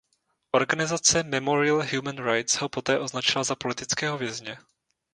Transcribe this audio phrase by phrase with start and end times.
[0.51, 4.57] Organizace Memorial Human Rights ho poté označila za politického vězně.